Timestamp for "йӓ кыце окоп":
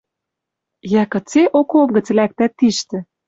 0.91-1.89